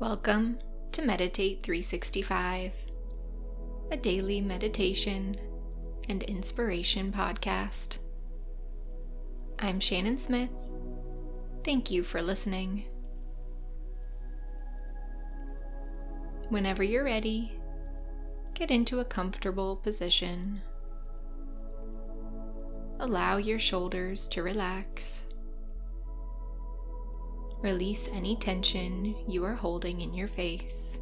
Welcome 0.00 0.60
to 0.92 1.02
Meditate 1.02 1.62
365, 1.62 2.74
a 3.90 3.96
daily 3.98 4.40
meditation 4.40 5.36
and 6.08 6.22
inspiration 6.22 7.12
podcast. 7.12 7.98
I'm 9.58 9.78
Shannon 9.78 10.16
Smith. 10.16 10.48
Thank 11.64 11.90
you 11.90 12.02
for 12.02 12.22
listening. 12.22 12.86
Whenever 16.48 16.82
you're 16.82 17.04
ready, 17.04 17.52
get 18.54 18.70
into 18.70 19.00
a 19.00 19.04
comfortable 19.04 19.76
position. 19.76 20.62
Allow 22.98 23.36
your 23.36 23.58
shoulders 23.58 24.28
to 24.28 24.42
relax. 24.42 25.24
Release 27.62 28.08
any 28.12 28.36
tension 28.36 29.14
you 29.28 29.44
are 29.44 29.54
holding 29.54 30.00
in 30.00 30.14
your 30.14 30.28
face. 30.28 30.98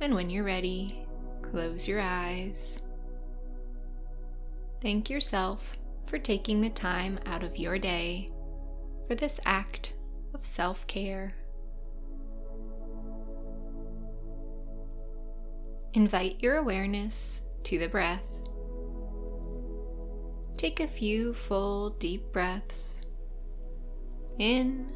And 0.00 0.14
when 0.14 0.30
you're 0.30 0.44
ready, 0.44 1.04
close 1.42 1.86
your 1.86 2.00
eyes. 2.00 2.80
Thank 4.80 5.10
yourself 5.10 5.76
for 6.06 6.18
taking 6.18 6.60
the 6.60 6.70
time 6.70 7.20
out 7.26 7.44
of 7.44 7.58
your 7.58 7.78
day 7.78 8.30
for 9.06 9.14
this 9.14 9.38
act 9.44 9.94
of 10.32 10.44
self 10.44 10.86
care. 10.86 11.34
Invite 15.92 16.42
your 16.42 16.56
awareness 16.56 17.42
to 17.64 17.78
the 17.78 17.88
breath. 17.88 18.42
Take 20.56 20.80
a 20.80 20.88
few 20.88 21.34
full, 21.34 21.90
deep 21.90 22.32
breaths 22.32 23.01
in 24.42 24.88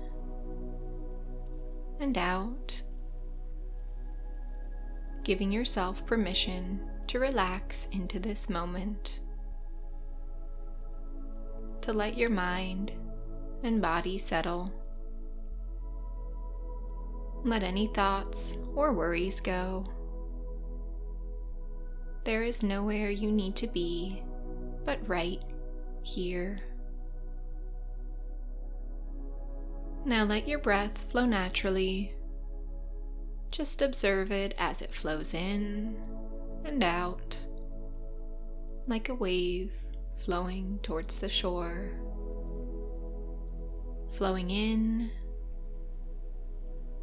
and 2.00 2.18
out, 2.18 2.82
giving 5.23 5.52
yourself 5.52 6.04
permission 6.04 6.80
to 7.07 7.20
relax 7.20 7.87
into 7.93 8.18
this 8.18 8.51
moment, 8.51 9.20
to 11.80 11.93
let 11.93 12.18
your 12.18 12.29
mind 12.29 12.90
and 13.62 13.80
body 13.80 14.18
settle. 14.18 14.73
Let 17.45 17.63
any 17.63 17.87
thoughts 17.87 18.59
or 18.74 18.92
worries 18.92 19.40
go. 19.40 19.87
There 22.24 22.42
is 22.42 22.65
nowhere 22.65 23.10
you 23.10 23.30
need 23.30 23.54
to 23.57 23.68
be 23.68 24.24
but 24.85 25.09
right 25.09 25.40
here. 26.02 26.65
Now 30.07 30.23
let 30.23 30.46
your 30.46 30.60
breath 30.60 31.10
flow 31.10 31.26
naturally. 31.26 32.15
Just 33.51 33.82
observe 33.82 34.30
it 34.30 34.54
as 34.57 34.80
it 34.80 34.95
flows 34.95 35.35
in 35.35 35.96
and 36.65 36.85
out, 36.85 37.37
like 38.87 39.09
a 39.09 39.16
wave 39.16 39.73
flowing 40.24 40.79
towards 40.85 41.18
the 41.18 41.29
shore. 41.29 41.90
Flowing 44.13 44.48
in 44.51 45.10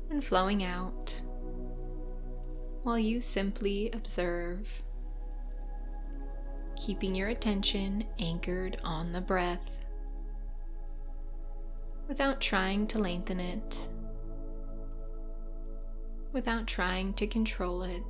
and 0.09 0.23
flowing 0.23 0.63
out, 0.63 1.21
while 2.83 2.97
you 2.97 3.19
simply 3.19 3.91
observe, 3.91 4.81
keeping 6.77 7.15
your 7.15 7.27
attention 7.27 8.05
anchored 8.17 8.77
on 8.81 9.11
the 9.11 9.19
breath 9.19 9.79
without 12.07 12.41
trying 12.41 12.87
to 12.87 12.99
lengthen 12.99 13.39
it, 13.39 13.87
without 16.31 16.67
trying 16.67 17.13
to 17.13 17.27
control 17.27 17.83
it, 17.83 18.03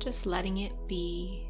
just 0.00 0.26
letting 0.26 0.58
it 0.58 0.72
be. 0.86 1.47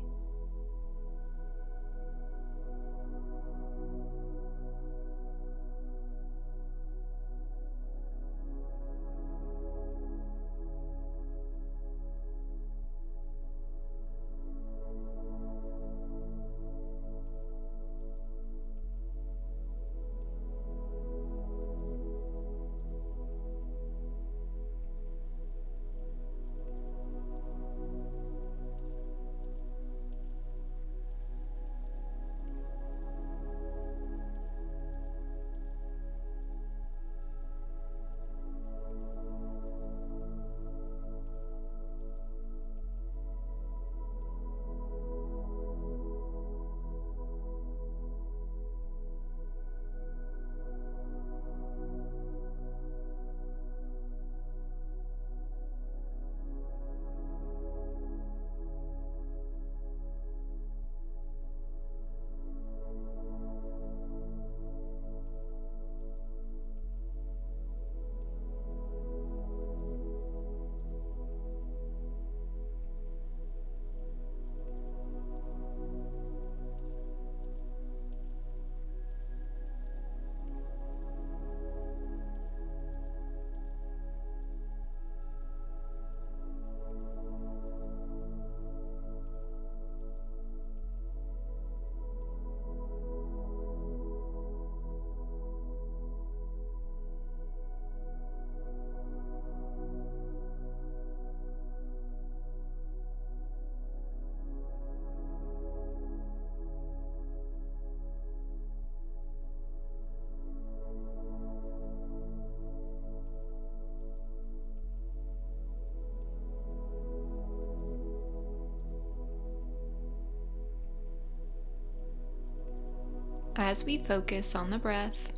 As 123.58 123.82
we 123.82 123.98
focus 123.98 124.54
on 124.54 124.70
the 124.70 124.78
breath, 124.78 125.32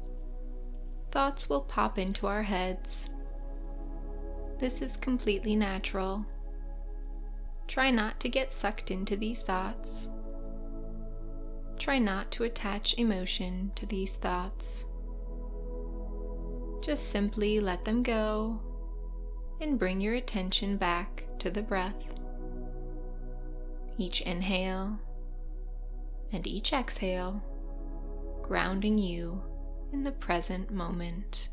thoughts 1.10 1.48
will 1.48 1.62
pop 1.62 1.98
into 1.98 2.26
our 2.26 2.42
heads. 2.42 3.08
This 4.58 4.82
is 4.82 4.98
completely 4.98 5.56
natural. 5.56 6.26
Try 7.66 7.90
not 7.90 8.20
to 8.20 8.28
get 8.28 8.52
sucked 8.52 8.90
into 8.90 9.16
these 9.16 9.40
thoughts. 9.40 10.10
Try 11.78 11.98
not 11.98 12.30
to 12.32 12.44
attach 12.44 12.94
emotion 12.98 13.72
to 13.74 13.86
these 13.86 14.16
thoughts. 14.16 14.84
Just 16.82 17.08
simply 17.08 17.58
let 17.58 17.86
them 17.86 18.02
go 18.02 18.60
and 19.62 19.78
bring 19.78 19.98
your 19.98 20.16
attention 20.16 20.76
back 20.76 21.24
to 21.38 21.50
the 21.50 21.62
breath. 21.62 22.18
Each 23.96 24.20
inhale 24.20 24.98
and 26.32 26.46
each 26.46 26.74
exhale 26.74 27.42
grounding 28.50 28.98
you 28.98 29.40
in 29.92 30.02
the 30.02 30.10
present 30.10 30.72
moment. 30.72 31.50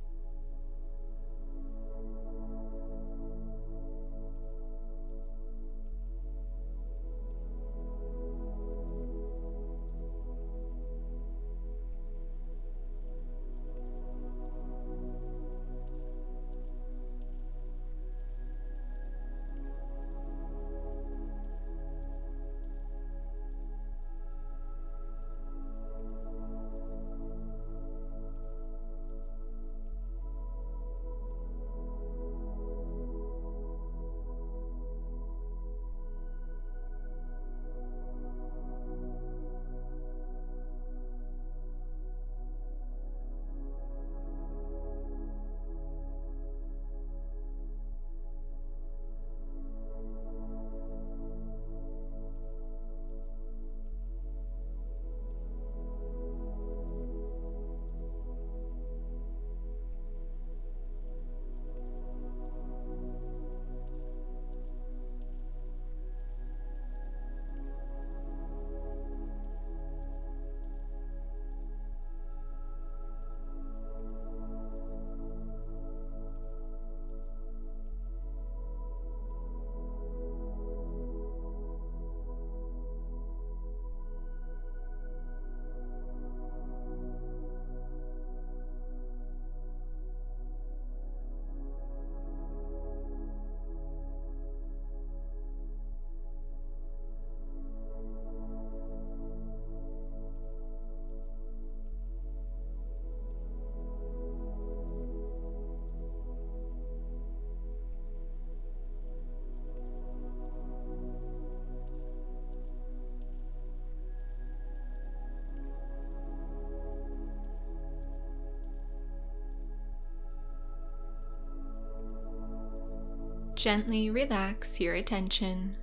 Gently 123.58 124.12
relax 124.12 124.80
your 124.80 124.94
attention. 124.94 125.76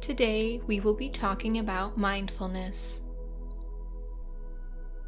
Today 0.00 0.60
we 0.66 0.80
will 0.80 0.94
be 0.94 1.08
talking 1.08 1.58
about 1.58 1.96
mindfulness. 1.96 3.02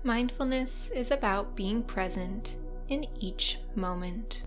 Mindfulness 0.04 0.90
is 0.94 1.10
about 1.10 1.56
being 1.56 1.82
present 1.82 2.58
in 2.88 3.06
each 3.18 3.58
moment. 3.74 4.44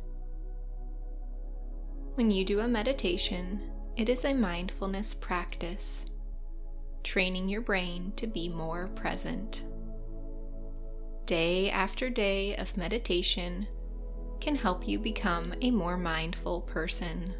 When 2.16 2.31
you 2.31 2.45
do 2.45 2.62
a 2.62 2.68
meditation, 2.68 3.69
it 3.98 4.07
is 4.07 4.24
a 4.24 4.34
mindfulness 4.34 5.13
practice, 5.13 6.06
training 7.04 7.50
your 7.50 7.62
brain 7.62 8.13
to 8.16 8.25
be 8.25 8.48
more 8.48 8.88
present. 8.95 9.63
Day 11.25 11.69
after 11.69 12.10
day 12.10 12.56
of 12.56 12.77
meditation 12.77 13.68
can 14.41 14.55
help 14.55 14.88
you 14.88 14.99
become 14.99 15.53
a 15.61 15.71
more 15.71 15.97
mindful 15.97 16.61
person. 16.61 17.33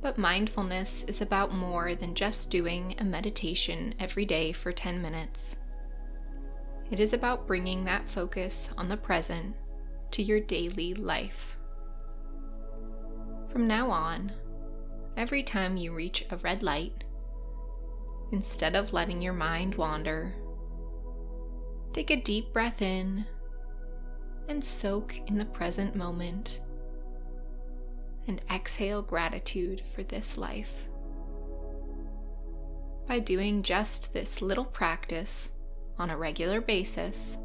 But 0.00 0.16
mindfulness 0.16 1.04
is 1.04 1.20
about 1.20 1.52
more 1.52 1.96
than 1.96 2.14
just 2.14 2.50
doing 2.50 2.94
a 2.98 3.04
meditation 3.04 3.94
every 3.98 4.24
day 4.24 4.52
for 4.52 4.72
10 4.72 5.02
minutes. 5.02 5.56
It 6.90 7.00
is 7.00 7.12
about 7.12 7.46
bringing 7.46 7.84
that 7.84 8.08
focus 8.08 8.70
on 8.78 8.88
the 8.88 8.96
present 8.96 9.56
to 10.12 10.22
your 10.22 10.40
daily 10.40 10.94
life. 10.94 11.56
From 13.50 13.66
now 13.66 13.90
on, 13.90 14.32
every 15.16 15.42
time 15.42 15.76
you 15.76 15.92
reach 15.92 16.24
a 16.30 16.36
red 16.36 16.62
light, 16.62 17.04
instead 18.30 18.76
of 18.76 18.92
letting 18.92 19.20
your 19.20 19.32
mind 19.32 19.74
wander, 19.74 20.34
take 21.92 22.10
a 22.10 22.22
deep 22.22 22.52
breath 22.52 22.80
in 22.80 23.26
and 24.48 24.64
soak 24.64 25.14
in 25.26 25.38
the 25.38 25.44
present 25.44 25.94
moment. 25.94 26.60
And 28.26 28.40
exhale 28.52 29.02
gratitude 29.02 29.82
for 29.94 30.02
this 30.02 30.36
life. 30.36 30.88
By 33.06 33.20
doing 33.20 33.62
just 33.62 34.12
this 34.12 34.42
little 34.42 34.64
practice 34.64 35.50
on 35.98 36.10
a 36.10 36.16
regular 36.16 36.60
basis, 36.60 37.38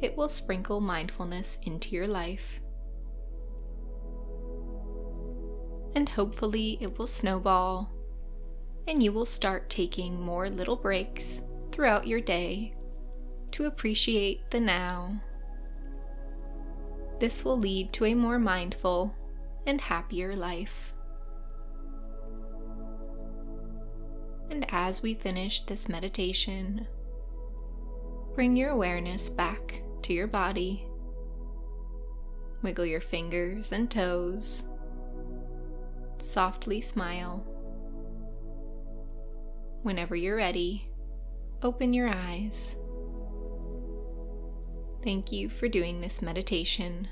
it 0.00 0.16
will 0.16 0.28
sprinkle 0.28 0.80
mindfulness 0.80 1.58
into 1.62 1.90
your 1.90 2.08
life. 2.08 2.60
And 5.94 6.08
hopefully, 6.08 6.78
it 6.80 6.98
will 6.98 7.06
snowball, 7.06 7.90
and 8.86 9.02
you 9.02 9.12
will 9.12 9.24
start 9.24 9.70
taking 9.70 10.20
more 10.20 10.48
little 10.50 10.76
breaks 10.76 11.42
throughout 11.72 12.06
your 12.06 12.20
day 12.20 12.74
to 13.52 13.64
appreciate 13.64 14.50
the 14.50 14.60
now 14.60 15.20
this 17.20 17.44
will 17.44 17.58
lead 17.58 17.92
to 17.94 18.04
a 18.04 18.14
more 18.14 18.38
mindful 18.38 19.14
and 19.66 19.80
happier 19.80 20.34
life. 20.34 20.92
And 24.50 24.64
as 24.70 25.02
we 25.02 25.14
finish 25.14 25.64
this 25.66 25.88
meditation, 25.88 26.86
bring 28.34 28.56
your 28.56 28.70
awareness 28.70 29.28
back 29.28 29.82
to 30.02 30.12
your 30.12 30.26
body. 30.26 30.86
Wiggle 32.62 32.86
your 32.86 33.00
fingers 33.00 33.72
and 33.72 33.90
toes. 33.90 34.64
Softly 36.18 36.80
smile. 36.80 37.44
Whenever 39.82 40.16
you're 40.16 40.36
ready, 40.36 40.88
open 41.62 41.92
your 41.92 42.08
eyes. 42.08 42.76
Thank 45.04 45.30
you 45.30 45.48
for 45.48 45.68
doing 45.68 46.00
this 46.00 46.20
meditation. 46.20 47.08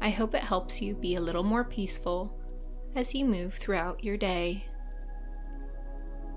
I 0.00 0.10
hope 0.10 0.34
it 0.34 0.42
helps 0.42 0.80
you 0.80 0.94
be 0.94 1.16
a 1.16 1.20
little 1.20 1.42
more 1.42 1.64
peaceful 1.64 2.38
as 2.96 3.14
you 3.14 3.24
move 3.24 3.54
throughout 3.54 4.02
your 4.02 4.16
day. 4.16 4.64